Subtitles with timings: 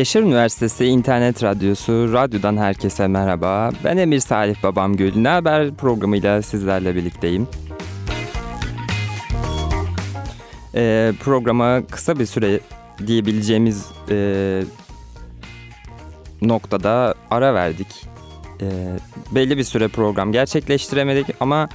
[0.00, 3.70] Yaşar Üniversitesi İnternet Radyosu, radyodan herkese merhaba.
[3.84, 5.16] Ben Emir Salih Babam Gül.
[5.16, 7.48] Ne haber programıyla sizlerle birlikteyim.
[10.74, 12.60] Ee, programa kısa bir süre
[13.06, 14.62] diyebileceğimiz e,
[16.42, 18.06] noktada ara verdik.
[18.60, 18.66] Ee,
[19.30, 21.68] belli bir süre program gerçekleştiremedik ama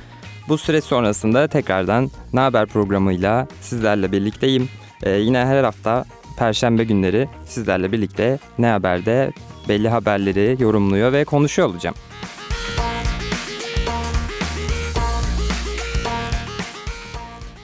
[0.47, 4.69] bu süre sonrasında tekrardan Ne Haber programıyla sizlerle birlikteyim.
[5.03, 6.05] Ee, yine her hafta
[6.37, 9.31] Perşembe günleri sizlerle birlikte Ne Haber'de
[9.69, 11.95] belli haberleri yorumluyor ve konuşuyor olacağım.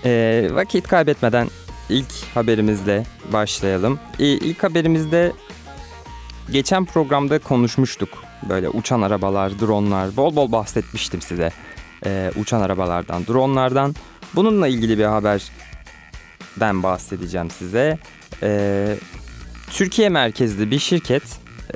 [0.05, 1.47] Ee, vakit kaybetmeden
[1.89, 3.99] ilk haberimizle başlayalım.
[4.19, 5.31] Ee, ilk haberimizde
[6.51, 8.09] geçen programda konuşmuştuk.
[8.49, 11.51] Böyle uçan arabalar, dronlar, bol bol bahsetmiştim size.
[12.05, 13.95] Ee, uçan arabalardan, dronlardan.
[14.35, 17.99] Bununla ilgili bir haberden bahsedeceğim size.
[18.43, 18.95] Ee,
[19.71, 21.23] Türkiye merkezli bir şirket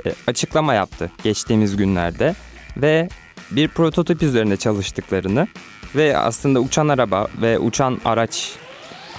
[0.05, 2.35] e, açıklama yaptı geçtiğimiz günlerde
[2.77, 3.09] ve
[3.52, 5.47] bir prototip üzerine çalıştıklarını
[5.95, 8.52] ve aslında uçan araba ve uçan araç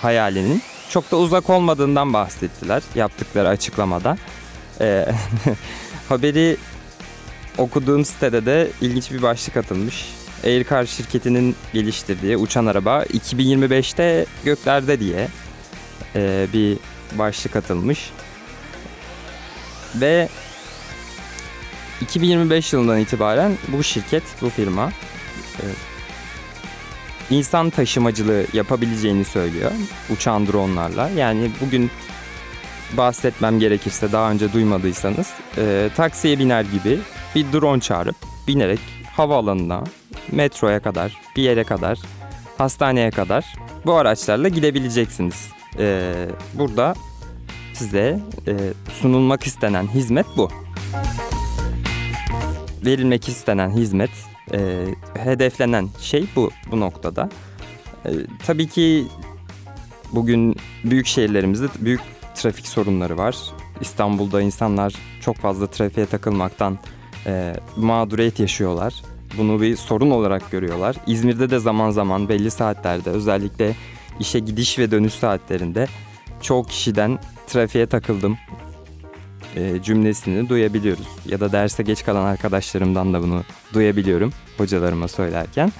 [0.02, 4.18] hayalinin çok da uzak olmadığından bahsettiler yaptıkları açıklamada.
[4.80, 5.06] Ee,
[6.08, 6.56] haberi
[7.58, 10.08] okuduğum sitede de ilginç bir başlık atılmış.
[10.44, 15.28] Aircar şirketinin geliştirdiği uçan araba 2025'te göklerde diye
[16.14, 16.78] e, bir
[17.12, 18.10] başlık atılmış.
[19.94, 20.28] Ve
[22.00, 24.92] 2025 yılından itibaren bu şirket, bu firma
[25.60, 25.64] e,
[27.30, 29.72] insan taşımacılığı yapabileceğini söylüyor
[30.10, 31.08] uçan dronlarla.
[31.08, 31.90] Yani bugün
[32.92, 36.98] bahsetmem gerekirse daha önce duymadıysanız e, taksiye biner gibi
[37.34, 38.16] bir drone çağırıp
[38.48, 38.80] binerek
[39.12, 39.84] havaalanına,
[40.32, 41.98] metroya kadar, bir yere kadar,
[42.58, 43.44] hastaneye kadar
[43.86, 45.48] bu araçlarla gidebileceksiniz.
[45.78, 46.12] E,
[46.54, 46.94] burada
[47.76, 48.54] size e,
[49.00, 50.50] sunulmak istenen hizmet bu.
[52.84, 54.10] Verilmek istenen hizmet,
[54.52, 57.28] e, hedeflenen şey bu bu noktada.
[58.04, 58.10] E,
[58.46, 59.06] tabii ki
[60.12, 62.00] bugün büyük şehirlerimizde büyük
[62.34, 63.36] trafik sorunları var.
[63.80, 66.78] İstanbul'da insanlar çok fazla trafiğe takılmaktan
[67.26, 68.94] e, mağduriyet yaşıyorlar.
[69.38, 70.96] Bunu bir sorun olarak görüyorlar.
[71.06, 73.74] İzmir'de de zaman zaman belli saatlerde özellikle
[74.20, 75.86] işe gidiş ve dönüş saatlerinde
[76.42, 78.38] çoğu kişiden trafiğe takıldım
[79.56, 81.06] e, cümlesini duyabiliyoruz.
[81.26, 85.72] Ya da derse geç kalan arkadaşlarımdan da bunu duyabiliyorum hocalarıma söylerken.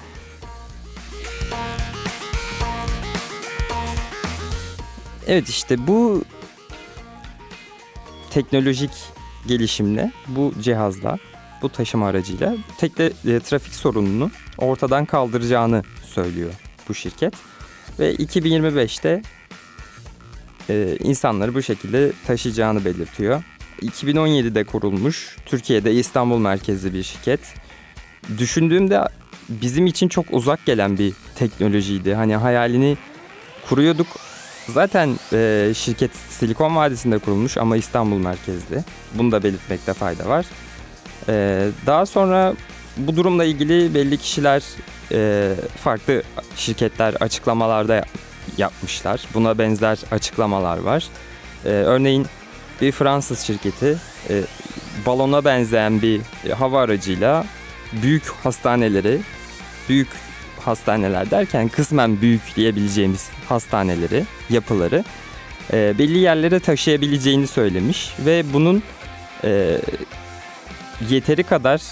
[5.27, 6.25] Evet işte bu
[8.31, 8.91] teknolojik
[9.47, 11.19] gelişimle, bu cihazla,
[11.63, 16.51] bu taşıma aracıyla tekle, e, trafik sorununu ortadan kaldıracağını söylüyor
[16.89, 17.35] bu şirket.
[17.99, 19.23] Ve 2025'te
[20.71, 23.43] e, insanları bu şekilde taşıyacağını belirtiyor.
[23.83, 27.41] 2017'de kurulmuş, Türkiye'de İstanbul merkezli bir şirket.
[28.39, 29.01] Düşündüğümde
[29.49, 32.15] bizim için çok uzak gelen bir teknolojiydi.
[32.15, 32.97] Hani hayalini
[33.69, 34.07] kuruyorduk.
[34.69, 38.85] Zaten e, şirket Silikon Vadisi'nde kurulmuş ama İstanbul merkezli.
[39.15, 40.47] Bunu da belirtmekte fayda var.
[41.29, 42.55] E, daha sonra
[42.97, 44.63] bu durumla ilgili belli kişiler
[45.13, 46.23] e, farklı
[46.57, 48.05] şirketler açıklamalarda
[48.59, 49.21] yapmışlar.
[49.35, 51.05] Buna benzer açıklamalar var.
[51.65, 52.27] E, örneğin
[52.81, 53.99] bir Fransız şirketi
[54.31, 54.43] e,
[55.07, 56.21] balona benzeyen bir
[56.59, 57.45] hava aracıyla
[58.03, 59.21] büyük hastaneleri,
[59.89, 60.09] büyük
[60.61, 65.05] hastaneler derken kısmen büyük diyebileceğimiz hastaneleri, yapıları
[65.73, 68.83] e, belli yerlere taşıyabileceğini söylemiş ve bunun
[69.45, 69.79] e,
[71.11, 71.83] yeteri kadar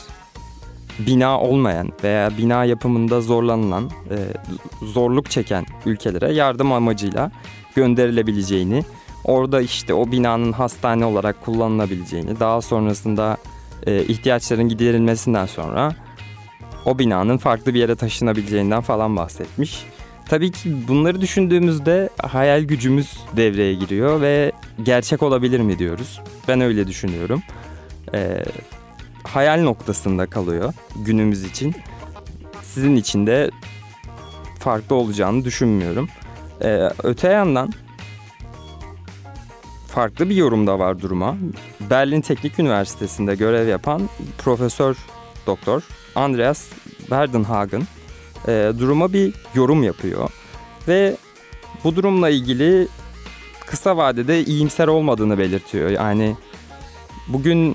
[0.99, 4.17] bina olmayan veya bina yapımında zorlanılan, e,
[4.87, 7.31] zorluk çeken ülkelere yardım amacıyla
[7.75, 8.85] gönderilebileceğini,
[9.25, 13.37] orada işte o binanın hastane olarak kullanılabileceğini, daha sonrasında
[13.87, 15.93] e, ihtiyaçların giderilmesinden sonra
[16.85, 19.87] o binanın farklı bir yere taşınabileceğinden falan bahsetmiş.
[20.29, 24.53] Tabii ki bunları düşündüğümüzde hayal gücümüz devreye giriyor ve
[24.83, 26.21] gerçek olabilir mi diyoruz.
[26.49, 27.43] Ben öyle düşünüyorum.
[28.15, 28.45] Ee,
[29.25, 31.75] hayal noktasında kalıyor günümüz için.
[32.63, 33.51] sizin için de
[34.59, 36.09] farklı olacağını düşünmüyorum.
[36.63, 37.73] Ee, öte yandan
[39.89, 41.37] farklı bir yorum da var duruma.
[41.91, 44.97] Berlin Teknik Üniversitesi'nde görev yapan Profesör
[45.47, 45.83] Doktor
[46.15, 46.67] Andreas
[47.11, 47.83] Verdenhagen
[48.49, 50.31] e, duruma bir yorum yapıyor
[50.89, 51.17] ve
[51.85, 52.89] bu durumla ilgili
[53.67, 55.91] kısa vadede iyimser olmadığını belirtiyor.
[55.91, 56.37] Yani
[57.29, 57.74] bugün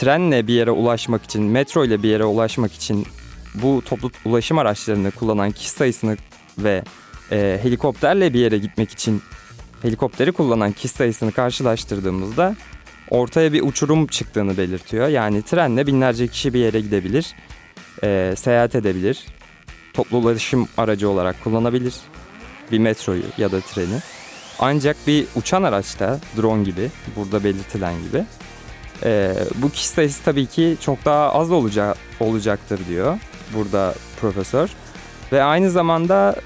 [0.00, 3.06] trenle bir yere ulaşmak için, metro ile bir yere ulaşmak için
[3.54, 6.16] bu toplu ulaşım araçlarını kullanan kişi sayısını
[6.58, 6.82] ve
[7.32, 9.22] e, helikopterle bir yere gitmek için
[9.82, 12.56] helikopteri kullanan kişi sayısını karşılaştırdığımızda
[13.10, 15.08] ortaya bir uçurum çıktığını belirtiyor.
[15.08, 17.34] Yani trenle binlerce kişi bir yere gidebilir,
[18.04, 19.26] e, seyahat edebilir,
[19.92, 21.94] toplu ulaşım aracı olarak kullanabilir
[22.72, 23.98] bir metroyu ya da treni.
[24.58, 28.24] Ancak bir uçan araçta drone gibi burada belirtilen gibi
[29.02, 33.18] e, bu kişi sayısı tabii ki çok daha az olacak olacaktır diyor
[33.54, 34.70] burada profesör.
[35.32, 36.36] Ve aynı zamanda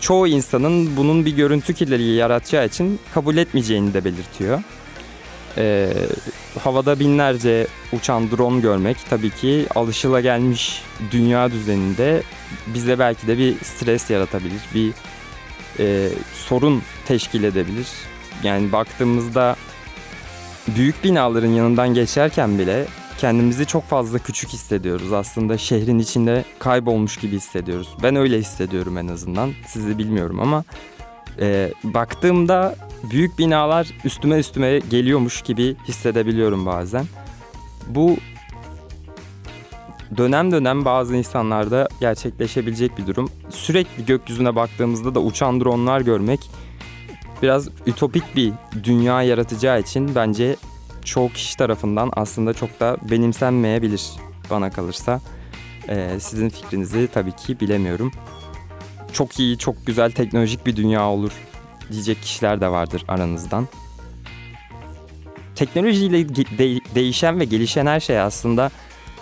[0.00, 4.62] çoğu insanın bunun bir görüntü kirliliği yaratacağı için kabul etmeyeceğini de belirtiyor.
[5.56, 5.92] Ee,
[6.60, 12.22] havada binlerce uçan drone görmek tabii ki alışılagelmiş dünya düzeninde
[12.66, 14.92] bize belki de bir stres yaratabilir, bir
[15.78, 17.86] e, sorun teşkil edebilir.
[18.42, 19.56] Yani baktığımızda
[20.76, 22.86] büyük binaların yanından geçerken bile
[23.18, 25.12] kendimizi çok fazla küçük hissediyoruz.
[25.12, 27.88] Aslında şehrin içinde kaybolmuş gibi hissediyoruz.
[28.02, 29.52] Ben öyle hissediyorum en azından.
[29.66, 30.64] Sizi bilmiyorum ama
[31.40, 32.76] e, baktığımda
[33.10, 37.04] büyük binalar üstüme üstüme geliyormuş gibi hissedebiliyorum bazen.
[37.86, 38.16] Bu
[40.16, 43.30] dönem dönem bazı insanlarda gerçekleşebilecek bir durum.
[43.50, 46.50] Sürekli gökyüzüne baktığımızda da uçan dronlar görmek
[47.42, 48.52] biraz ütopik bir
[48.84, 50.56] dünya yaratacağı için bence
[51.04, 54.10] çoğu kişi tarafından aslında çok da benimsenmeyebilir
[54.50, 55.20] bana kalırsa.
[55.88, 58.12] Ee, sizin fikrinizi tabii ki bilemiyorum.
[59.12, 61.32] Çok iyi, çok güzel teknolojik bir dünya olur
[61.92, 63.68] diyecek kişiler de vardır aranızdan.
[65.54, 68.70] Teknolojiyle de- değişen ve gelişen her şey aslında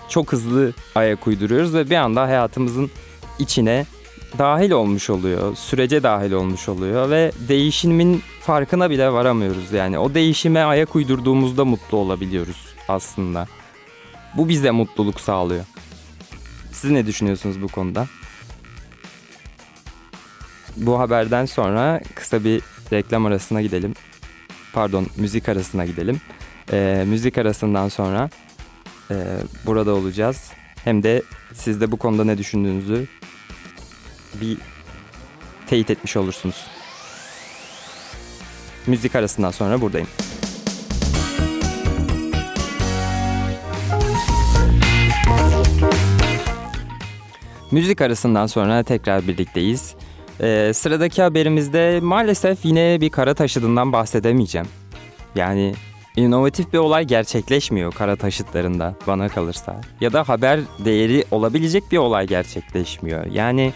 [0.08, 2.90] çok hızlı ayak uyduruyoruz ve bir anda hayatımızın
[3.38, 3.86] içine
[4.38, 9.98] dahil olmuş oluyor, sürece dahil olmuş oluyor ve değişimin farkına bile varamıyoruz yani.
[9.98, 13.46] O değişime ayak uydurduğumuzda mutlu olabiliyoruz aslında.
[14.36, 15.64] Bu bize mutluluk sağlıyor.
[16.72, 18.06] Siz ne düşünüyorsunuz bu konuda?
[20.76, 22.62] Bu haberden sonra kısa bir
[22.92, 23.94] reklam arasına gidelim.
[24.72, 26.20] Pardon, müzik arasına gidelim.
[26.72, 28.30] Ee, müzik arasından sonra
[29.10, 29.14] e,
[29.66, 30.50] burada olacağız.
[30.84, 31.22] Hem de
[31.54, 33.06] siz de bu konuda ne düşündüğünüzü
[34.40, 34.58] bir
[35.66, 36.66] teyit etmiş olursunuz.
[38.86, 40.08] Müzik arasından sonra buradayım.
[47.70, 49.94] Müzik arasından sonra tekrar birlikteyiz.
[50.40, 54.66] Ee, sıradaki haberimizde maalesef yine bir kara taşıdığından bahsedemeyeceğim.
[55.34, 55.74] Yani
[56.16, 59.80] inovatif bir olay gerçekleşmiyor kara taşıtlarında bana kalırsa.
[60.00, 63.26] Ya da haber değeri olabilecek bir olay gerçekleşmiyor.
[63.26, 63.72] Yani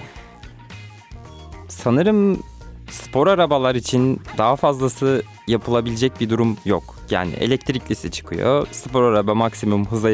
[1.70, 2.42] sanırım
[2.90, 6.96] spor arabalar için daha fazlası yapılabilecek bir durum yok.
[7.10, 8.66] Yani elektriklisi çıkıyor.
[8.72, 10.10] Spor araba maksimum hıza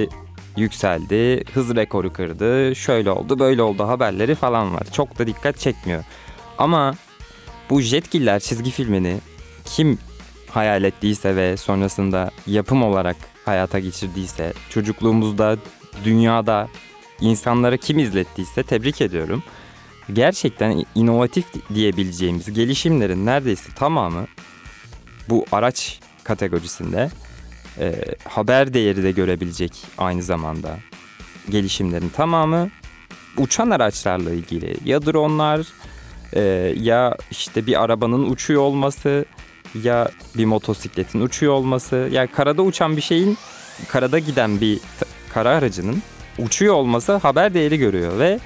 [0.56, 1.44] yükseldi.
[1.55, 2.76] Hız rekoru kırdı.
[2.76, 4.87] Şöyle oldu böyle oldu haberleri falan var.
[4.93, 6.04] Çok da dikkat çekmiyor.
[6.59, 6.95] Ama
[7.71, 9.19] bu Jetgiller çizgi filmini
[9.64, 9.99] kim
[10.50, 15.57] hayal ettiyse ve sonrasında yapım olarak hayata geçirdiyse, çocukluğumuzda,
[16.04, 16.69] dünyada
[17.21, 19.42] insanlara kim izlettiyse tebrik ediyorum.
[20.12, 21.44] Gerçekten inovatif
[21.75, 24.26] diyebileceğimiz gelişimlerin neredeyse tamamı
[25.28, 27.10] bu araç kategorisinde
[27.78, 27.94] e,
[28.28, 30.78] haber değeri de görebilecek aynı zamanda
[31.50, 32.70] gelişimlerin tamamı
[33.38, 34.76] uçan araçlarla ilgili.
[34.84, 35.66] Ya dronlar
[36.32, 36.40] e,
[36.80, 39.25] ya işte bir arabanın uçuyor olması
[39.82, 42.08] ya bir motosikletin uçuyor olması.
[42.12, 43.38] Yani karada uçan bir şeyin
[43.88, 44.80] karada giden bir
[45.34, 46.02] kara aracının
[46.38, 48.38] uçuyor olması haber değeri görüyor ve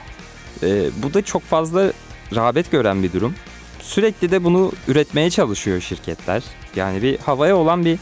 [0.62, 1.92] e, bu da çok fazla
[2.34, 3.34] rağbet gören bir durum.
[3.80, 6.42] Sürekli de bunu üretmeye çalışıyor şirketler.
[6.76, 7.98] Yani bir havaya olan bir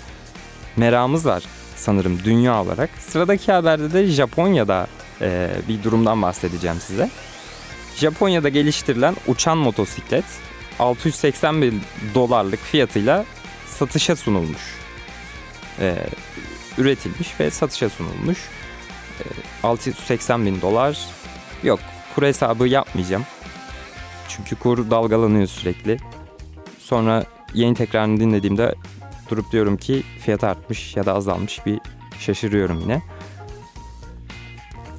[0.77, 1.43] meramız var
[1.77, 2.91] sanırım dünya olarak.
[2.99, 4.87] Sıradaki haberde de Japonya'da
[5.21, 7.11] e, bir durumdan bahsedeceğim size.
[7.97, 10.25] Japonya'da geliştirilen uçan motosiklet
[10.79, 11.83] 680 bin
[12.15, 13.25] dolarlık fiyatıyla
[13.67, 14.63] satışa sunulmuş.
[15.81, 15.97] E,
[16.79, 18.39] üretilmiş ve satışa sunulmuş.
[19.21, 19.25] E,
[19.63, 20.99] 680 bin dolar
[21.63, 21.81] yok
[22.15, 23.25] kur hesabı yapmayacağım.
[24.29, 25.97] Çünkü kur dalgalanıyor sürekli.
[26.79, 27.25] Sonra
[27.55, 28.75] yeni tekrarını dinlediğimde
[29.31, 31.81] durup diyorum ki fiyat artmış ya da azalmış bir
[32.19, 33.03] şaşırıyorum yine.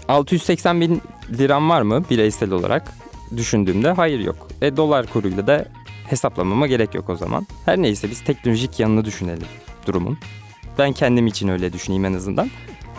[0.08, 1.02] 680 bin
[1.38, 2.94] liram var mı bireysel olarak
[3.38, 4.48] düşündüğümde hayır yok.
[4.62, 5.66] E dolar kuruyla da
[6.08, 7.48] hesaplamama gerek yok o zaman.
[7.66, 9.48] Her neyse biz teknolojik yanını düşünelim
[9.88, 10.18] durumun.
[10.78, 12.50] Ben kendim için öyle düşüneyim en azından.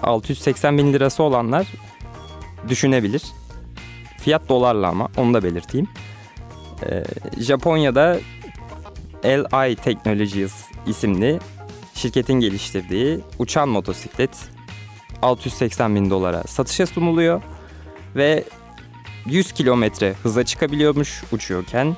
[0.03, 1.67] 680 bin lirası olanlar
[2.69, 3.23] düşünebilir.
[4.21, 5.89] Fiyat dolarla ama onu da belirteyim.
[6.87, 7.05] Ee,
[7.39, 8.19] Japonya'da
[9.25, 10.53] LI Technologies
[10.87, 11.39] isimli
[11.95, 14.31] şirketin geliştirdiği uçan motosiklet
[15.23, 17.43] 680 bin dolara satışa sunuluyor
[18.17, 18.45] ve
[19.27, 21.97] 100 kilometre hıza çıkabiliyormuş uçuyorken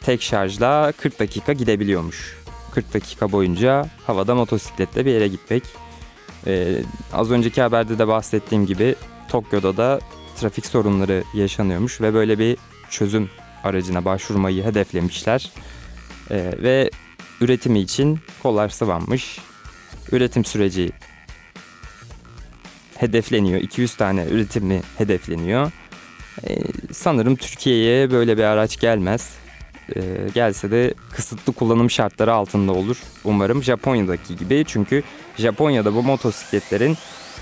[0.00, 2.38] tek şarjla 40 dakika gidebiliyormuş.
[2.74, 5.62] 40 dakika boyunca havada motosikletle bir yere gitmek.
[6.46, 8.94] Ee, az önceki haberde de bahsettiğim gibi
[9.28, 10.00] Tokyo'da da
[10.42, 12.56] trafik sorunları yaşanıyormuş ve böyle bir
[12.90, 13.30] çözüm
[13.64, 15.50] aracına başvurmayı hedeflemişler.
[16.30, 16.90] Ee, ve
[17.40, 19.38] üretimi için kollar sıvanmış.
[20.12, 20.90] Üretim süreci
[22.96, 23.60] hedefleniyor.
[23.60, 25.72] 200 tane üretimi hedefleniyor.
[26.48, 26.58] Ee,
[26.92, 29.30] sanırım Türkiye'ye böyle bir araç gelmez.
[29.96, 30.00] Ee,
[30.34, 32.96] gelse de kısıtlı kullanım şartları altında olur.
[33.24, 34.64] Umarım Japonya'daki gibi.
[34.66, 35.02] Çünkü
[35.36, 36.96] Japonya'da bu motosikletlerin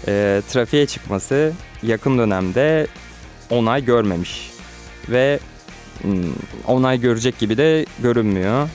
[0.09, 1.53] e, trafiğe çıkması
[1.83, 2.87] yakın dönemde
[3.51, 4.51] onay görmemiş.
[5.09, 5.39] Ve
[6.03, 6.33] hmm,
[6.67, 8.69] onay görecek gibi de görünmüyor.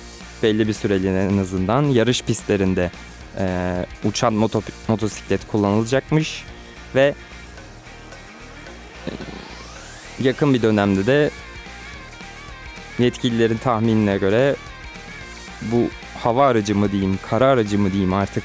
[0.44, 2.91] Belli bir süreliğine en azından yarış pistlerinde
[3.39, 6.44] e, uçan moto, motosiklet kullanılacakmış
[6.96, 7.15] ve
[9.08, 9.12] e,
[10.20, 11.29] yakın bir dönemde de
[13.00, 14.55] yetkililerin tahminine göre
[15.62, 15.89] bu
[16.24, 18.44] hava aracı mı diyeyim, kara aracı mı diyeyim artık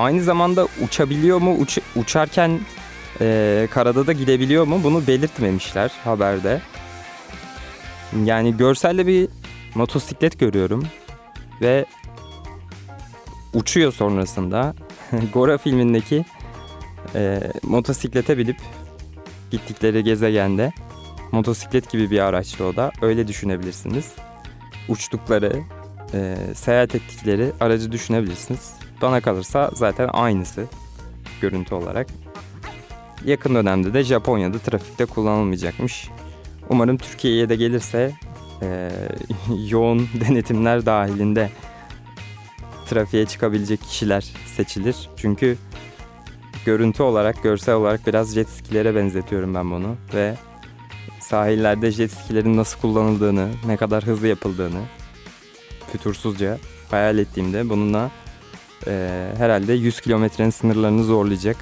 [0.00, 2.60] aynı zamanda uçabiliyor mu, uç, uçarken
[3.20, 6.60] e, karada da gidebiliyor mu bunu belirtmemişler haberde.
[8.24, 9.28] Yani görselde bir
[9.74, 10.86] motosiklet görüyorum
[11.60, 11.84] ve
[13.54, 14.74] uçuyor sonrasında.
[15.32, 16.24] Gora filmindeki
[17.14, 18.56] e, motosiklete binip
[19.50, 20.72] gittikleri gezegende
[21.32, 22.92] motosiklet gibi bir araçtı o da.
[23.02, 24.12] Öyle düşünebilirsiniz.
[24.88, 25.62] Uçtukları,
[26.14, 28.72] e, seyahat ettikleri aracı düşünebilirsiniz.
[29.02, 30.66] Bana kalırsa zaten aynısı
[31.40, 32.06] görüntü olarak.
[33.24, 36.08] Yakın dönemde de Japonya'da trafikte kullanılmayacakmış.
[36.68, 38.12] Umarım Türkiye'ye de gelirse
[38.62, 38.90] e,
[39.68, 41.50] yoğun denetimler dahilinde
[42.86, 45.08] trafiğe çıkabilecek kişiler seçilir.
[45.16, 45.56] Çünkü
[46.64, 50.34] görüntü olarak, görsel olarak biraz jet skilere benzetiyorum ben bunu ve
[51.20, 54.80] sahillerde jet skilerin nasıl kullanıldığını, ne kadar hızlı yapıldığını
[55.92, 56.58] fütursuzca
[56.90, 58.10] hayal ettiğimde bununla
[58.86, 61.56] e, herhalde 100 kilometrenin sınırlarını zorlayacak.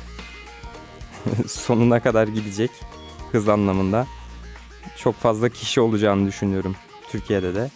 [1.47, 2.71] Sonuna kadar gidecek
[3.33, 4.07] hız anlamında.
[4.97, 6.77] Çok fazla kişi olacağını düşünüyorum
[7.11, 7.71] Türkiye'de de.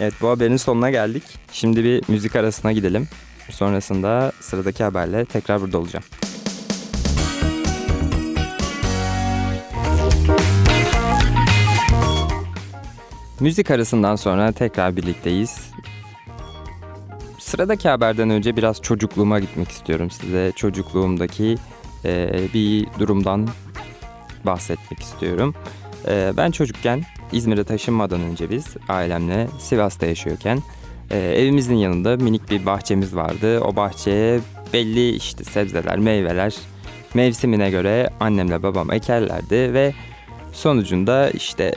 [0.00, 1.22] Evet bu haberin sonuna geldik.
[1.52, 3.08] Şimdi bir müzik arasına gidelim.
[3.50, 6.04] Sonrasında sıradaki haberle tekrar burada olacağım.
[13.40, 15.72] Müzik arasından sonra tekrar birlikteyiz.
[17.52, 20.52] Sıradaki haberden önce biraz çocukluğuma gitmek istiyorum size.
[20.56, 21.56] Çocukluğumdaki
[22.04, 23.48] e, bir durumdan
[24.46, 25.54] bahsetmek istiyorum.
[26.08, 30.62] E, ben çocukken İzmir'e taşınmadan önce biz ailemle Sivas'ta yaşıyorken
[31.10, 33.60] e, evimizin yanında minik bir bahçemiz vardı.
[33.60, 34.40] O bahçeye
[34.72, 36.54] belli işte sebzeler, meyveler
[37.14, 39.94] mevsimine göre annemle babam ekerlerdi ve
[40.52, 41.74] sonucunda işte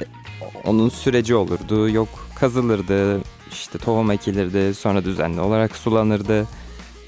[0.65, 1.89] onun süreci olurdu.
[1.89, 3.21] Yok kazılırdı,
[3.55, 6.47] işte tohum ekilirdi, sonra düzenli olarak sulanırdı.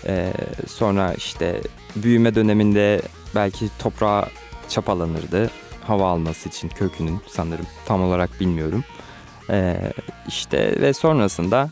[0.06, 0.34] Ee,
[0.68, 1.62] sonra işte
[1.96, 3.02] büyüme döneminde
[3.36, 4.30] belki toprağa
[4.70, 5.50] çapalanırdı
[5.88, 8.84] hava alması için kökünün sanırım tam olarak bilmiyorum.
[9.50, 9.94] Ee,
[10.28, 11.70] işte ve sonrasında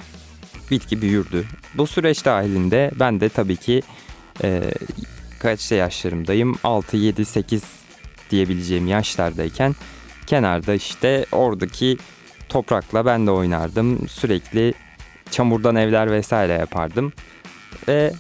[0.72, 1.46] bitki büyürdü.
[1.74, 3.82] Bu süreç dahilinde ben de tabii ki
[4.44, 4.62] e,
[5.40, 7.64] kaçta yaşlarımdayım 6, 7, 8
[8.32, 9.76] diyebileceğim yaşlardayken
[10.28, 11.98] kenarda işte oradaki
[12.50, 14.08] toprakla ben de oynardım.
[14.10, 14.74] Sürekli
[15.32, 17.14] çamurdan evler vesaire yapardım.
[17.88, 18.14] Ve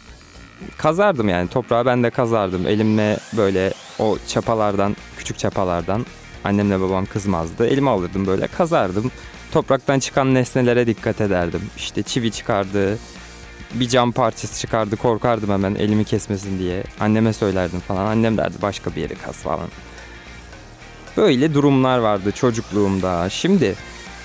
[0.77, 2.67] kazardım yani toprağı ben de kazardım.
[2.67, 6.05] Elimle böyle o çapalardan, küçük çapalardan
[6.43, 7.67] annemle babam kızmazdı.
[7.67, 9.11] Elime alırdım böyle kazardım.
[9.51, 11.61] Topraktan çıkan nesnelere dikkat ederdim.
[11.77, 12.97] İşte çivi çıkardı,
[13.73, 16.83] bir cam parçası çıkardı korkardım hemen elimi kesmesin diye.
[16.99, 18.05] Anneme söylerdim falan.
[18.05, 19.67] Annem derdi başka bir yere kaz falan.
[21.17, 23.29] Böyle durumlar vardı çocukluğumda.
[23.29, 23.75] Şimdi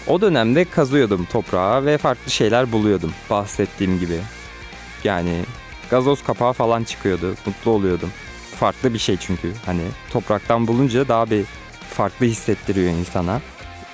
[0.07, 4.19] o dönemde kazıyordum toprağa ve farklı şeyler buluyordum bahsettiğim gibi.
[5.04, 5.45] Yani
[5.90, 7.35] gazoz kapağı falan çıkıyordu.
[7.47, 8.11] Mutlu oluyordum.
[8.57, 9.52] Farklı bir şey çünkü.
[9.66, 11.45] Hani topraktan bulunca daha bir
[11.90, 13.40] farklı hissettiriyor insana.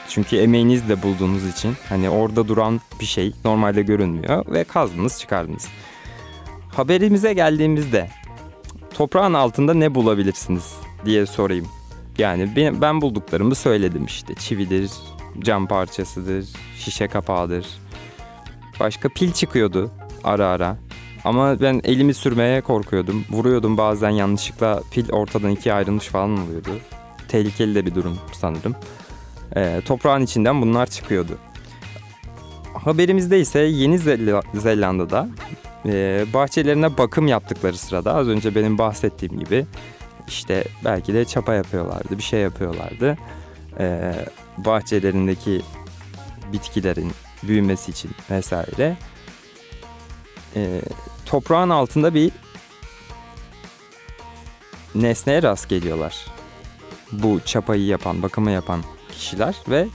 [0.09, 5.69] Çünkü emeğiniz de bulduğunuz için hani orada duran bir şey normalde görünmüyor ve kazdınız çıkardınız.
[6.69, 8.11] Haberimize geldiğimizde
[8.95, 11.67] toprağın altında ne bulabilirsiniz diye sorayım.
[12.19, 14.35] Yani ben bulduklarımı söyledim işte.
[14.35, 14.91] Çividir,
[15.41, 16.47] cam parçasıdır,
[16.79, 17.67] şişe kapağıdır.
[18.81, 19.91] Başka pil çıkıyordu
[20.25, 20.77] ara ara.
[21.25, 23.25] Ama ben elimi sürmeye korkuyordum.
[23.31, 26.71] Vuruyordum bazen yanlışlıkla pil ortadan ikiye ayrılmış falan oluyordu.
[27.29, 28.75] Tehlikeli de bir durum sanırım.
[29.57, 31.39] Ee, toprağın içinden bunlar çıkıyordu.
[32.85, 35.29] Haberimizde ise Yeni Zel- Zelanda'da
[35.87, 39.67] e, bahçelerine bakım yaptıkları sırada az önce benim bahsettiğim gibi
[40.29, 43.17] işte belki de çapa yapıyorlardı, bir şey yapıyorlardı.
[43.79, 44.13] Ee,
[44.59, 45.63] bahçelerindeki
[46.53, 48.97] bitkilerin büyümesi için vesaire.
[50.57, 50.81] Ee,
[51.27, 52.33] toprağın altında bir
[54.95, 56.27] nesneye rast geliyorlar.
[57.13, 58.83] Bu çapayı yapan, bakımı yapan
[59.13, 59.89] kişiler ve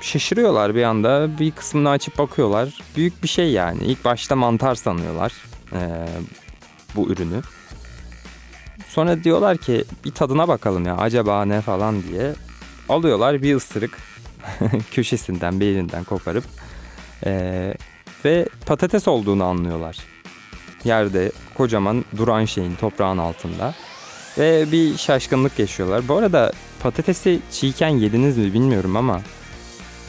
[0.00, 1.38] şaşırıyorlar bir anda.
[1.38, 2.78] Bir kısmını açıp bakıyorlar.
[2.96, 3.84] Büyük bir şey yani.
[3.84, 5.32] İlk başta mantar sanıyorlar
[5.72, 6.06] ee,
[6.96, 7.42] bu ürünü.
[8.88, 12.34] Sonra diyorlar ki bir tadına bakalım ya acaba ne falan diye.
[12.90, 13.98] Alıyorlar bir ısırık
[14.90, 16.44] köşesinden bir yerinden koparıp
[17.26, 17.74] ee,
[18.24, 19.96] ve patates olduğunu anlıyorlar.
[20.84, 23.74] Yerde kocaman duran şeyin toprağın altında
[24.38, 26.08] ve bir şaşkınlık yaşıyorlar.
[26.08, 29.20] Bu arada patatesi çiğken yediniz mi bilmiyorum ama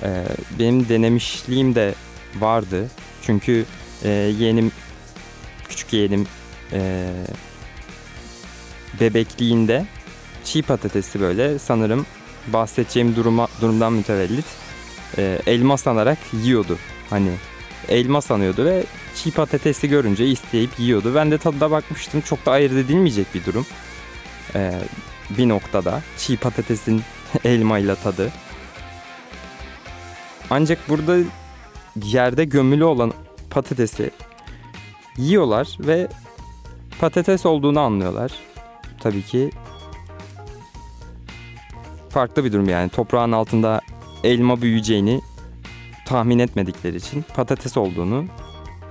[0.03, 0.25] e,
[0.59, 1.95] benim denemişliğim de
[2.39, 2.87] vardı.
[3.21, 3.65] Çünkü
[4.03, 4.71] e, yeğenim
[5.69, 6.27] küçük yeğenim
[6.73, 7.09] e,
[8.99, 9.85] bebekliğinde
[10.43, 12.05] çiğ patatesi böyle sanırım
[12.47, 14.45] bahsedeceğim duruma, durumdan mütevellit
[15.17, 16.77] e, elma sanarak yiyordu.
[17.09, 17.29] Hani
[17.89, 18.83] elma sanıyordu ve
[19.15, 21.15] çiğ patatesi görünce isteyip yiyordu.
[21.15, 22.21] Ben de tadına bakmıştım.
[22.21, 23.65] Çok da ayırt edilmeyecek bir durum.
[24.55, 24.73] E,
[25.29, 27.01] bir noktada çiğ patatesin
[27.43, 28.31] elmayla tadı.
[30.49, 31.17] Ancak burada
[32.03, 33.13] yerde gömülü olan
[33.49, 34.11] patatesi
[35.17, 36.07] yiyorlar ve
[36.99, 38.31] patates olduğunu anlıyorlar.
[38.99, 39.51] Tabii ki
[42.11, 42.89] farklı bir durum yani.
[42.89, 43.81] Toprağın altında
[44.23, 45.21] elma büyüyeceğini
[46.05, 48.25] tahmin etmedikleri için patates olduğunu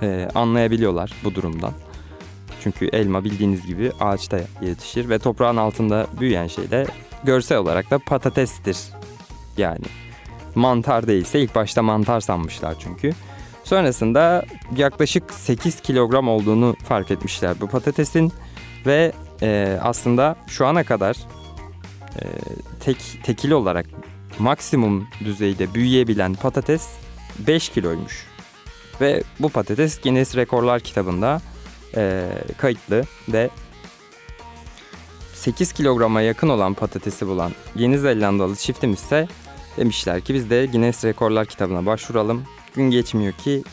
[0.01, 1.73] e, anlayabiliyorlar bu durumdan.
[2.63, 6.85] Çünkü elma bildiğiniz gibi ağaçta yetişir ve toprağın altında büyüyen şey de
[7.23, 8.77] görsel olarak da patatestir.
[9.57, 9.85] Yani
[10.55, 13.11] mantar değilse ilk başta mantar sanmışlar çünkü.
[13.63, 14.45] Sonrasında
[14.77, 18.33] yaklaşık 8 kilogram olduğunu fark etmişler bu patatesin
[18.85, 21.17] ve e, aslında şu ana kadar
[22.15, 22.23] e,
[22.79, 23.85] tek tekil olarak
[24.39, 26.89] maksimum düzeyde büyüyebilen patates
[27.39, 28.27] 5 kiloymuş.
[29.01, 31.41] Ve bu patates Guinness Rekorlar kitabında
[31.95, 33.49] e, kayıtlı ve
[35.33, 39.27] 8 kilograma yakın olan patatesi bulan Yeni Zelandalı çiftimiz ise
[39.77, 42.43] demişler ki biz de Guinness Rekorlar kitabına başvuralım.
[42.75, 43.63] Gün geçmiyor ki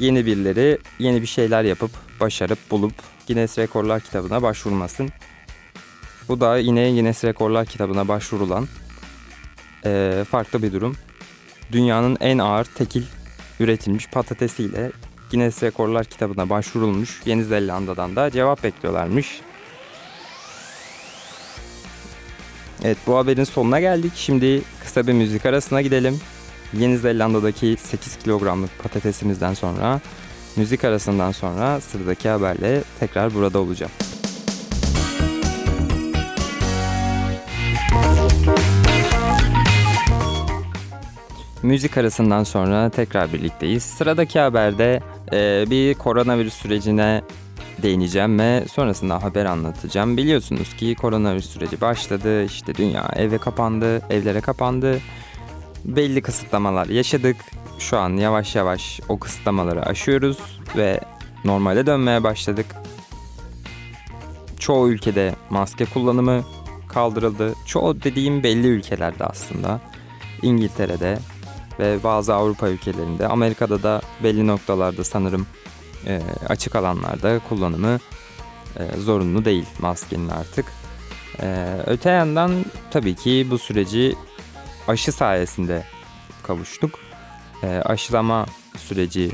[0.00, 2.92] yeni birileri yeni bir şeyler yapıp başarıp bulup
[3.28, 5.08] Guinness Rekorlar kitabına başvurmasın.
[6.28, 8.68] Bu da yine Guinness Rekorlar kitabına başvurulan
[9.84, 10.96] e, farklı bir durum.
[11.72, 13.02] Dünyanın en ağır tekil
[13.60, 14.92] üretilmiş patatesiyle
[15.30, 17.20] Guinness Rekorlar kitabına başvurulmuş.
[17.26, 19.40] Yeni Zelanda'dan da cevap bekliyorlarmış.
[22.84, 24.12] Evet bu haberin sonuna geldik.
[24.14, 26.20] Şimdi kısa bir müzik arasına gidelim.
[26.72, 30.00] Yeni Zelanda'daki 8 kilogramlık patatesimizden sonra
[30.56, 33.92] müzik arasından sonra sıradaki haberle tekrar burada olacağım.
[41.66, 43.82] Müzik arasından sonra tekrar birlikteyiz.
[43.82, 45.00] Sıradaki haberde
[45.32, 47.22] e, bir koronavirüs sürecine
[47.82, 50.16] değineceğim ve sonrasında haber anlatacağım.
[50.16, 52.44] Biliyorsunuz ki koronavirüs süreci başladı.
[52.44, 55.00] İşte dünya eve kapandı, evlere kapandı.
[55.84, 57.36] Belli kısıtlamalar yaşadık.
[57.78, 60.38] Şu an yavaş yavaş o kısıtlamaları aşıyoruz
[60.76, 61.00] ve
[61.44, 62.66] normale dönmeye başladık.
[64.58, 66.44] Çoğu ülkede maske kullanımı
[66.88, 67.54] kaldırıldı.
[67.66, 69.80] Çoğu dediğim belli ülkelerde aslında.
[70.42, 71.18] İngiltere'de
[71.78, 75.46] ve bazı Avrupa ülkelerinde, Amerika'da da belli noktalarda sanırım
[76.06, 77.98] e, açık alanlarda kullanımı
[78.78, 80.66] e, zorunlu değil maskenin artık.
[81.42, 84.14] E, öte yandan tabii ki bu süreci
[84.88, 85.84] aşı sayesinde
[86.42, 86.98] kavuştuk.
[87.62, 89.30] E, aşılama süreci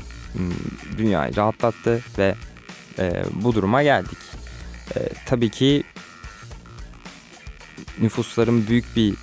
[0.97, 2.35] dünyayı rahatlattı ve
[2.99, 4.17] e, bu duruma geldik.
[4.95, 5.83] E, tabii ki
[8.01, 9.15] nüfusların büyük bir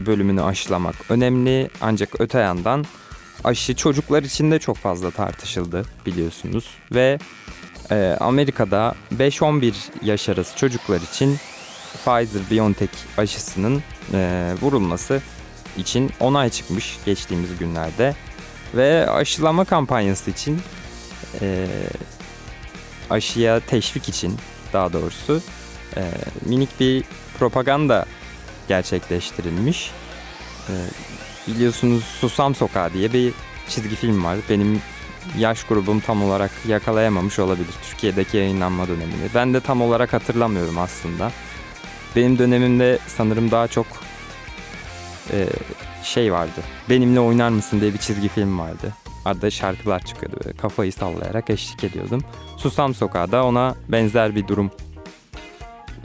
[0.00, 1.70] bölümünü aşılamak önemli.
[1.80, 2.84] Ancak öte yandan
[3.44, 6.70] aşı çocuklar için de çok fazla tartışıldı biliyorsunuz.
[6.92, 7.18] Ve
[7.90, 11.36] e, Amerika'da 5-11 yaş arası çocuklar için
[12.04, 13.82] Pfizer-BioNTech aşısının
[14.12, 15.22] e, vurulması
[15.76, 18.14] için onay çıkmış geçtiğimiz günlerde.
[18.74, 20.60] Ve aşılama kampanyası için
[21.40, 21.66] e,
[23.10, 24.36] aşıya teşvik için
[24.72, 25.42] daha doğrusu
[25.96, 26.02] e,
[26.44, 27.04] minik bir
[27.38, 28.06] propaganda
[28.68, 29.90] gerçekleştirilmiş.
[30.68, 30.74] E,
[31.46, 33.32] biliyorsunuz Susam Sokağı diye bir
[33.68, 34.38] çizgi film var.
[34.50, 34.82] Benim
[35.38, 39.28] yaş grubum tam olarak yakalayamamış olabilir Türkiye'deki yayınlanma dönemini.
[39.34, 41.32] Ben de tam olarak hatırlamıyorum aslında.
[42.16, 43.86] Benim dönemimde sanırım daha çok
[45.32, 45.46] e,
[46.02, 46.60] şey vardı.
[46.90, 48.94] Benimle oynar mısın diye bir çizgi film vardı.
[49.24, 50.36] Arada şarkılar çıkıyordu.
[50.44, 52.20] Böyle kafayı sallayarak eşlik ediyordum.
[52.56, 54.70] Susam Sokağı da ona benzer bir durum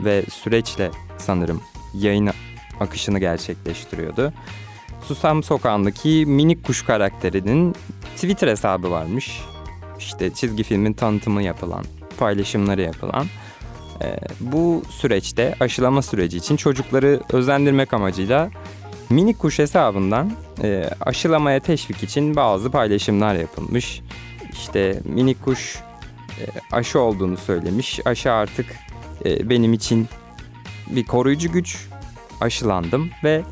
[0.00, 1.62] ve süreçle sanırım
[1.94, 2.30] yayın
[2.82, 4.32] akışını gerçekleştiriyordu.
[5.08, 7.74] Susam Sokağı'ndaki minik kuş karakterinin
[8.14, 9.40] Twitter hesabı varmış.
[9.98, 11.84] İşte çizgi filmin tanıtımı yapılan,
[12.18, 13.26] paylaşımları yapılan.
[14.02, 18.50] Ee, bu süreçte aşılama süreci için çocukları özendirmek amacıyla
[19.10, 24.00] minik kuş hesabından e, aşılamaya teşvik için bazı paylaşımlar yapılmış.
[24.52, 25.78] İşte minik kuş
[26.40, 28.00] e, aşı olduğunu söylemiş.
[28.06, 28.66] Aşı artık
[29.24, 30.08] e, benim için
[30.90, 31.88] bir koruyucu güç.
[32.42, 33.42] Aşılandım ve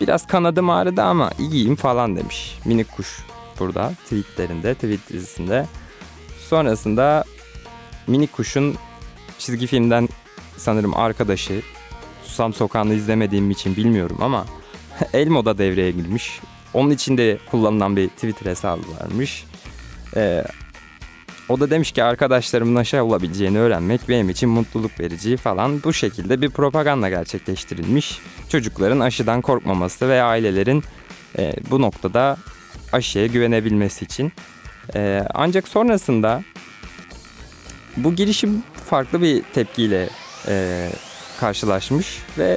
[0.00, 2.58] biraz kanadım ağrıdı ama iyiyim falan demiş.
[2.64, 3.18] Minik kuş
[3.60, 5.66] burada tweetlerinde, tweet dizisinde.
[6.48, 7.24] Sonrasında
[8.06, 8.76] minik kuşun
[9.38, 10.08] çizgi filmden
[10.56, 11.62] sanırım arkadaşı
[12.24, 14.46] Susam Sokağı'nı izlemediğim için bilmiyorum ama
[15.12, 16.40] Elmo'da devreye girmiş.
[16.74, 19.44] Onun için de kullanılan bir Twitter hesabı varmış.
[20.16, 20.44] Ee,
[21.48, 25.82] o da demiş ki arkadaşlarımın aşı olabileceğini öğrenmek benim için mutluluk verici falan.
[25.82, 28.18] Bu şekilde bir propaganda gerçekleştirilmiş.
[28.48, 30.84] Çocukların aşıdan korkmaması ve ailelerin
[31.38, 32.36] e, bu noktada
[32.92, 34.32] aşıya güvenebilmesi için.
[34.94, 36.42] E, ancak sonrasında
[37.96, 40.08] bu girişim farklı bir tepkiyle
[40.48, 40.88] e,
[41.40, 42.56] karşılaşmış ve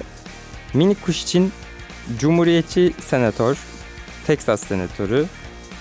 [0.73, 1.52] minik kuş için
[2.19, 3.58] Cumhuriyetçi senatör,
[4.28, 5.25] Texas senatörü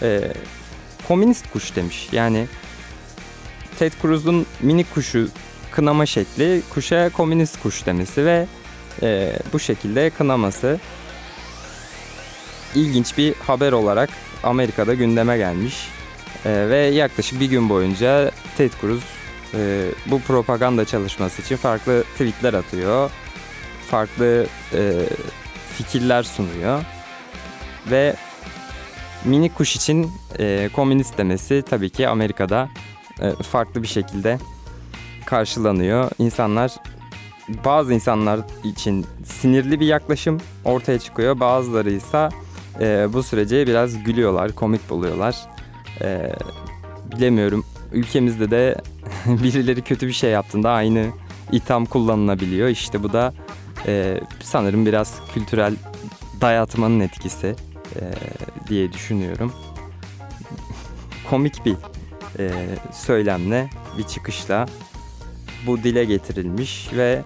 [0.02, 0.32] e,
[1.08, 2.08] komünist kuş demiş.
[2.12, 2.46] Yani
[3.78, 5.28] Ted Cruz'un minik kuşu
[5.70, 8.46] kınama şekli kuşa komünist kuş demesi ve
[9.02, 10.80] e, bu şekilde kınaması
[12.74, 14.10] ilginç bir haber olarak
[14.42, 15.88] Amerika'da gündeme gelmiş.
[16.44, 19.02] E, ve yaklaşık bir gün boyunca Ted Cruz
[19.54, 23.10] e, bu propaganda çalışması için farklı tweetler atıyor.
[23.90, 24.92] Farklı e,
[25.76, 26.82] fikirler sunuyor.
[27.90, 28.16] Ve
[29.24, 32.68] minik kuş için e, komünist demesi tabii ki Amerika'da
[33.42, 34.38] farklı bir şekilde
[35.26, 36.10] karşılanıyor.
[36.18, 36.72] İnsanlar
[37.64, 41.40] bazı insanlar için sinirli bir yaklaşım ortaya çıkıyor.
[41.40, 42.28] Bazıları ise
[42.80, 45.36] e, bu sürece biraz gülüyorlar, komik buluyorlar.
[46.00, 46.32] E,
[47.16, 47.64] bilemiyorum.
[47.92, 48.76] Ülkemizde de
[49.26, 51.06] birileri kötü bir şey yaptığında aynı
[51.52, 52.68] itham kullanılabiliyor.
[52.68, 53.34] İşte bu da
[53.86, 55.74] e, sanırım biraz kültürel
[56.40, 57.54] dayatmanın etkisi
[57.96, 58.00] e,
[58.68, 59.52] diye düşünüyorum.
[61.30, 61.76] Komik bir
[62.38, 62.50] e,
[62.92, 64.66] söylemle, bir çıkışla
[65.66, 67.22] bu dile getirilmiş ve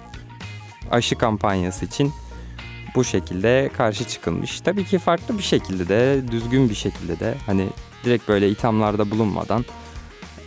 [0.91, 2.12] aşı kampanyası için
[2.95, 4.61] bu şekilde karşı çıkılmış.
[4.61, 7.67] Tabii ki farklı bir şekilde de, düzgün bir şekilde de hani
[8.05, 9.65] direkt böyle ithamlarda bulunmadan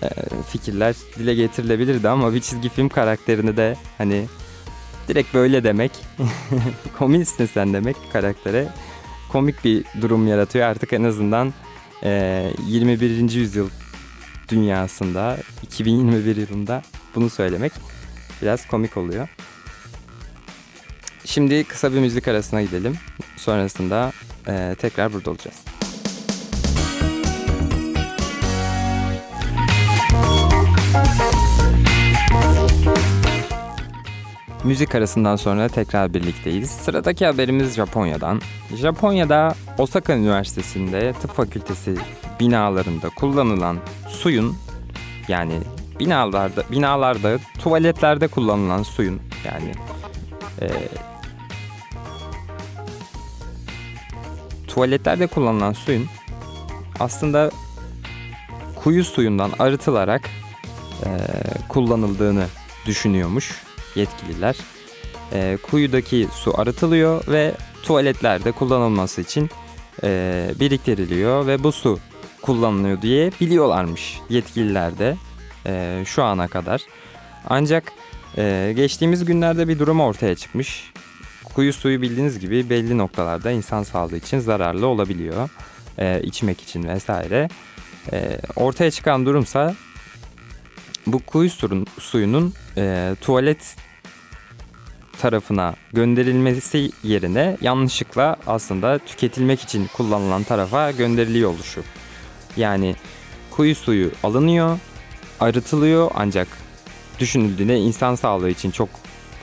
[0.03, 0.09] e,
[0.49, 4.25] fikirler dile getirilebilirdi ama bir çizgi film karakterini de hani
[5.07, 5.91] direkt böyle demek,
[6.97, 8.67] komünistsin sen demek karaktere
[9.31, 10.65] komik bir durum yaratıyor.
[10.67, 11.53] Artık en azından
[12.03, 13.31] e, 21.
[13.31, 13.69] yüzyıl
[14.49, 16.81] dünyasında 2021 yılında
[17.15, 17.71] bunu söylemek
[18.41, 19.27] biraz komik oluyor.
[21.25, 22.97] Şimdi kısa bir müzik arasına gidelim.
[23.37, 24.11] Sonrasında
[24.47, 25.74] e, tekrar burada olacağız.
[34.65, 36.69] Müzik arasından sonra tekrar birlikteyiz.
[36.69, 38.41] Sıradaki haberimiz Japonya'dan.
[38.75, 41.95] Japonya'da Osaka Üniversitesi'nde tıp fakültesi
[42.39, 44.55] binalarında kullanılan suyun
[45.27, 45.59] yani
[45.99, 49.71] binalarda binalarda tuvaletlerde kullanılan suyun yani
[50.61, 50.67] e,
[54.67, 56.05] tuvaletlerde kullanılan suyun
[56.99, 57.51] aslında
[58.75, 60.29] kuyu suyundan arıtılarak
[61.05, 61.09] e,
[61.69, 62.45] kullanıldığını
[62.85, 64.55] düşünüyormuş yetkililer.
[65.33, 67.53] E, kuyudaki su arıtılıyor ve
[67.83, 69.49] tuvaletlerde kullanılması için
[70.03, 71.99] e, biriktiriliyor ve bu su
[72.41, 75.17] kullanılıyor diye biliyorlarmış yetkililer de
[75.65, 76.81] e, şu ana kadar.
[77.49, 77.91] Ancak
[78.37, 80.91] e, geçtiğimiz günlerde bir durum ortaya çıkmış.
[81.43, 85.49] Kuyu suyu bildiğiniz gibi belli noktalarda insan sağlığı için zararlı olabiliyor.
[85.97, 87.49] E, içmek için vesaire.
[88.13, 89.75] E, ortaya çıkan durumsa
[91.07, 93.75] bu kuyu suyun, suyunun e, tuvalet
[95.21, 101.83] tarafına gönderilmesi yerine yanlışlıkla aslında tüketilmek için kullanılan tarafa gönderiliyor oluşu.
[102.57, 102.95] Yani
[103.51, 104.79] kuyu suyu alınıyor,
[105.39, 106.47] arıtılıyor ancak
[107.19, 108.89] düşünüldüğünde insan sağlığı için çok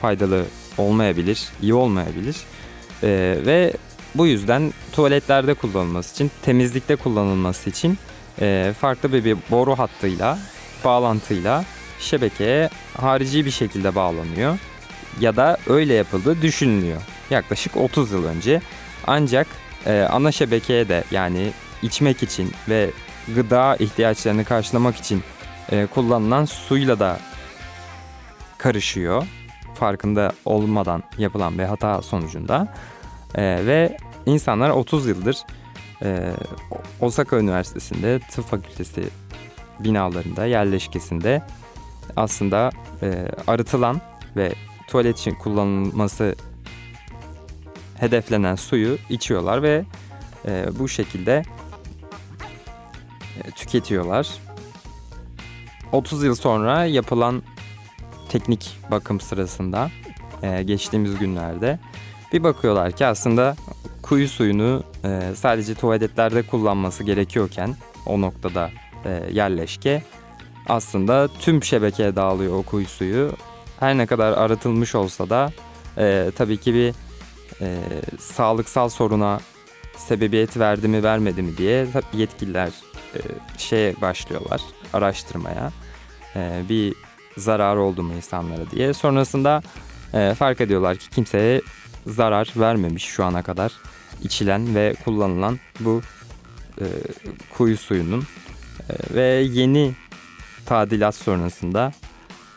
[0.01, 0.45] faydalı
[0.77, 2.35] olmayabilir, iyi olmayabilir.
[3.03, 3.73] Ee, ve
[4.15, 7.97] bu yüzden tuvaletlerde kullanılması için, temizlikte kullanılması için
[8.41, 10.39] e, farklı bir, bir boru hattıyla,
[10.83, 11.65] bağlantıyla
[11.99, 14.57] şebekeye harici bir şekilde bağlanıyor.
[15.19, 17.01] Ya da öyle yapıldığı düşünülüyor.
[17.29, 18.61] Yaklaşık 30 yıl önce.
[19.07, 19.47] Ancak
[19.85, 22.89] e, ana şebekeye de yani içmek için ve
[23.35, 25.23] gıda ihtiyaçlarını karşılamak için
[25.71, 27.19] e, kullanılan suyla da
[28.57, 29.23] karışıyor.
[29.75, 32.73] Farkında olmadan yapılan bir hata sonucunda.
[33.35, 35.37] E, ve insanlar 30 yıldır
[36.03, 36.31] e,
[37.01, 39.03] Osaka Üniversitesi'nde tıp fakültesi
[39.79, 41.41] binalarında, yerleşkesinde
[42.15, 42.69] aslında
[43.01, 44.01] e, arıtılan
[44.35, 44.53] ve
[44.87, 46.35] tuvalet için kullanılması
[47.95, 49.85] hedeflenen suyu içiyorlar ve
[50.47, 51.43] e, bu şekilde
[53.43, 54.29] e, tüketiyorlar.
[55.91, 57.43] 30 yıl sonra yapılan
[58.29, 59.91] teknik bakım sırasında
[60.43, 61.79] e, geçtiğimiz günlerde
[62.33, 63.55] bir bakıyorlar ki aslında
[64.01, 68.69] kuyu suyunu e, sadece tuvaletlerde kullanması gerekiyorken o noktada
[69.05, 70.03] e, yerleşke
[70.67, 73.31] aslında tüm şebekeye dağılıyor o kuyu suyu.
[73.79, 75.51] Her ne kadar arıtılmış olsa da
[75.97, 76.93] e, tabii ki bir
[77.61, 77.77] e,
[78.19, 79.39] sağlıksal soruna
[79.97, 82.71] sebebiyet verdi mi vermedi mi diye yetkililer
[83.15, 83.19] e,
[83.57, 84.61] şeye başlıyorlar
[84.93, 85.71] araştırmaya.
[86.35, 86.93] E, bir
[87.37, 88.93] zarar oldu mu insanlara diye.
[88.93, 89.61] Sonrasında
[90.13, 91.61] e, fark ediyorlar ki kimseye
[92.07, 93.71] zarar vermemiş şu ana kadar
[94.23, 96.01] içilen ve kullanılan bu
[96.81, 96.85] e,
[97.57, 98.23] kuyu suyunun
[99.13, 99.93] ve yeni
[100.65, 101.91] tadilat sonrasında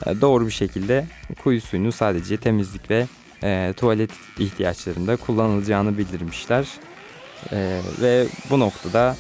[0.07, 1.07] e, doğru bir şekilde
[1.43, 3.07] kuyu suyunu sadece temizlik ve
[3.43, 6.67] e, tuvalet ihtiyaçlarında kullanılacağını bildirmişler.
[7.53, 9.17] E, ve bu noktada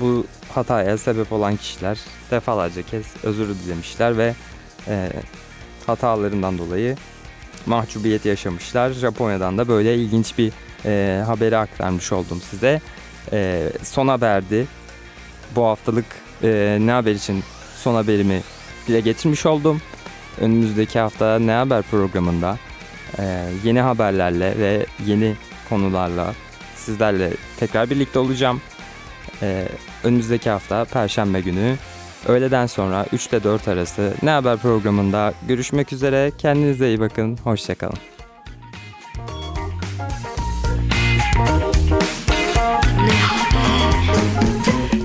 [0.00, 1.98] bu hataya sebep olan kişiler
[2.30, 4.34] defalarca kez özür dilemişler ve
[4.88, 5.10] e,
[5.86, 6.96] hatalarından dolayı
[7.66, 8.90] mahcubiyet yaşamışlar.
[8.90, 10.52] Japonya'dan da böyle ilginç bir
[10.84, 12.80] e, haberi aktarmış oldum size.
[13.32, 14.66] E, son haberdi.
[15.56, 16.04] Bu haftalık
[16.42, 17.42] e, ne haber için
[17.76, 18.40] son haberimi
[18.88, 19.80] dile getirmiş oldum.
[20.40, 22.58] Önümüzdeki hafta Ne Haber programında
[23.18, 25.36] e, yeni haberlerle ve yeni
[25.68, 26.34] konularla
[26.76, 28.60] sizlerle tekrar birlikte olacağım.
[29.42, 29.68] E,
[30.04, 31.76] önümüzdeki hafta Perşembe günü
[32.28, 36.32] öğleden sonra 3 ile 4 arası Ne Haber programında görüşmek üzere.
[36.38, 37.38] Kendinize iyi bakın.
[37.44, 38.11] Hoşçakalın.